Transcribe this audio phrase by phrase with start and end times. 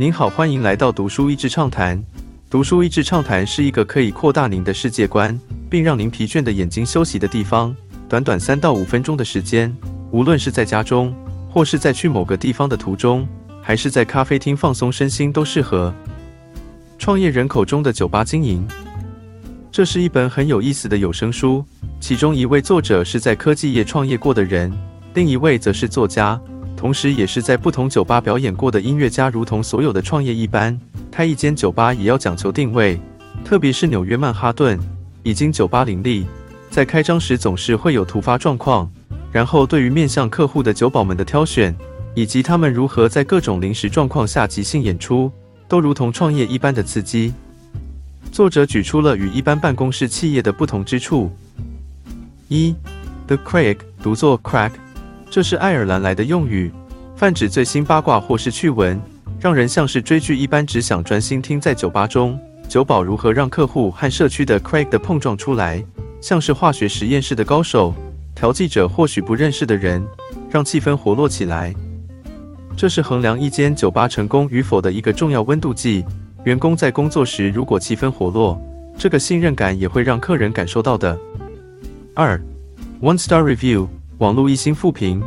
[0.00, 2.02] 您好，欢迎来到读书益智畅谈。
[2.48, 5.38] 读书益智畅谈是一个可以扩大您的世界观，
[5.68, 7.76] 并让您疲倦的眼睛休息的地方。
[8.08, 9.70] 短短三到五分钟的时间，
[10.10, 11.14] 无论是在家中，
[11.50, 13.28] 或是在去某个地方的途中，
[13.60, 15.94] 还是在咖啡厅放松身心，都适合。
[16.98, 18.66] 创业人口中的酒吧经营，
[19.70, 21.62] 这是一本很有意思的有声书。
[22.00, 24.72] 其中一位作者是在科技业创业过的人，
[25.12, 26.40] 另一位则是作家。
[26.76, 30.78] 同时，也是在不同酒吧表演过的音乐家，如同所有的创业一般，
[31.10, 32.98] 开一间酒吧也要讲求定位，
[33.44, 34.78] 特别是纽约曼哈顿，
[35.22, 36.24] 已经酒吧林立，
[36.70, 38.90] 在开张时总是会有突发状况。
[39.30, 41.76] 然后，对于面向客户的酒保们的挑选，
[42.14, 45.30] 以及他们如何在各种临时状况下即兴演出，
[45.68, 47.32] 都如同创业一般的刺激。
[48.32, 51.30] 作者举出了与一般办公室企业的不同之处：
[52.48, 52.74] 一
[53.26, 54.72] ，The Craig，读作 Crack。
[55.30, 56.72] 这是爱尔兰来的用语，
[57.14, 59.00] 泛指最新八卦或是趣闻，
[59.38, 61.60] 让人像是追剧一般，只想专心听。
[61.60, 62.36] 在酒吧中，
[62.68, 65.84] 酒保如何让客户和社区的 Craig 的碰撞出来，
[66.20, 67.94] 像是化学实验室的高手，
[68.34, 70.04] 调剂者或许不认识的人，
[70.50, 71.72] 让气氛活络起来。
[72.76, 76.04] 这是衡量一间酒吧成功与否的一个重要温度计。
[76.42, 78.60] 员工在工作时如果气氛活络，
[78.98, 81.16] 这个信任感也会让客人感受到的。
[82.16, 82.40] 二
[83.00, 83.86] ，One Star Review。
[84.20, 85.22] 网络一星负评，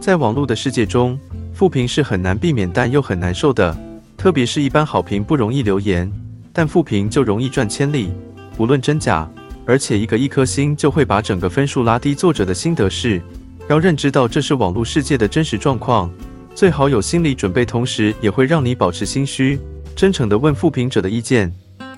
[0.00, 1.18] 在网络的世界中，
[1.52, 3.76] 负评是很难避免但又很难受的。
[4.16, 6.10] 特别是一般好评不容易留言，
[6.50, 8.10] 但负评就容易赚千里，
[8.56, 9.30] 不论真假。
[9.66, 12.14] 而且一个一颗星就会把整个分数拉低。
[12.14, 13.20] 作者的心得是，
[13.68, 16.10] 要认知到这是网络世界的真实状况，
[16.54, 19.60] 最好有心理准备，同时也会让你保持心虚，
[19.94, 21.52] 真诚地问负评者的意见，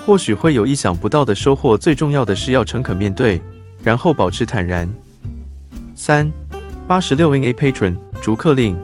[0.05, 1.79] 或许会有意想不到的收获。
[1.79, 3.41] 最重要的是要诚恳面对，
[3.85, 4.93] 然后保持坦然。
[5.95, 6.31] 三
[6.87, 8.77] 八十六 N A Patron 逐客令，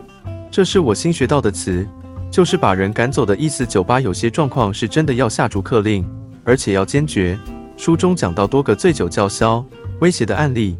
[0.50, 1.86] 这是我新学到的词，
[2.30, 3.66] 就是把人赶走的意思。
[3.66, 6.08] 酒吧有些状况是真的要下逐客令，
[6.44, 7.38] 而且要坚决。
[7.76, 9.64] 书中讲到多个醉酒叫嚣
[10.00, 10.76] 威胁的案例。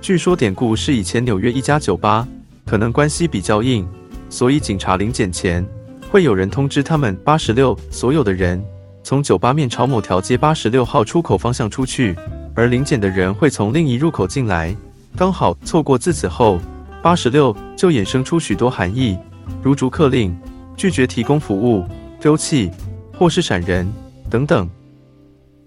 [0.00, 2.26] 据说典故是以前纽约一家酒吧，
[2.66, 3.86] 可能关系比较硬，
[4.28, 5.66] 所以警察临检前
[6.10, 8.62] 会有人通知他们八十六所有的人
[9.02, 12.16] 从酒吧面朝某条街八十六号出口方向出去，
[12.54, 14.76] 而临检的人会从另一入口进来。
[15.16, 16.58] 刚好错过，自此后，
[17.02, 19.18] 八十六就衍生出许多含义，
[19.62, 20.34] 如逐客令、
[20.76, 21.84] 拒绝提供服务、
[22.20, 22.70] 丢弃
[23.16, 23.90] 或是闪人
[24.30, 24.68] 等等。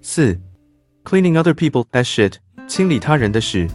[0.02, 0.40] 四
[1.04, 2.34] ，cleaning other people as shit，
[2.68, 3.70] 清理他人的屎。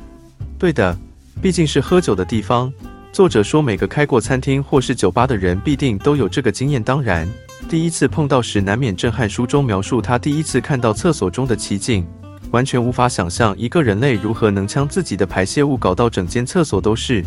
[0.59, 0.99] 对的，
[1.41, 2.73] 毕竟是喝酒的地方。
[3.12, 6.83] 作者说，每个开过餐厅或是酒吧的人必定都有这个经验。
[6.83, 7.29] 当然，
[7.69, 9.29] 第一次碰到时难免震撼。
[9.29, 12.06] 书中描述他第一次看到厕所中的奇景。
[12.52, 17.24] 完全无法想象一个人类如何能将自己的排泄物搞到整间厕所都是。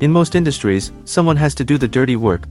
[0.00, 2.42] In most industries, someone has to do the dirty work.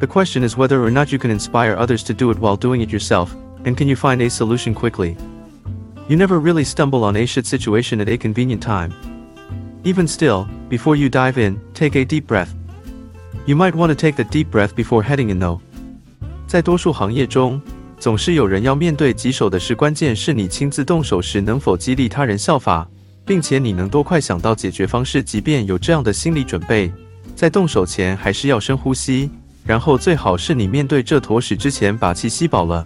[0.00, 2.84] The question is whether or not you can inspire others to do it while doing
[2.84, 3.30] it yourself,
[3.64, 5.16] and can you find a solution quickly?
[6.08, 8.92] You never really stumble on a shit situation at a convenient time.
[9.84, 12.54] Even still, before you dive in, take a deep breath.
[13.46, 15.60] You might want to take the deep breath before heading in though.
[16.46, 17.60] 在多数行业中，
[18.05, 22.87] 总是有人要面对棘手的事，关键是你亲自动手时能否激励他人效法，
[23.25, 25.23] 并且你能多快想到解决方式。
[25.23, 26.93] 即便有这样的心理准备，
[27.35, 29.31] 在动手前还是要深呼吸，
[29.65, 32.85] 然后最好是你面对这坨屎之前把气吸饱了。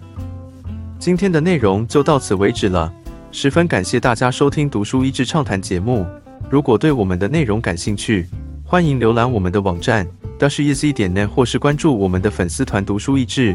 [0.98, 2.90] 今天的内容就到此为止了，
[3.30, 6.06] 十分感谢大家收听《读书益智畅谈》节目。
[6.48, 8.26] 如果对我们的内容感兴趣，
[8.64, 10.06] 欢迎浏览我们的网站
[10.38, 13.54] d a s h e z 点 net，或是关注我们的粉丝团“读书益智”。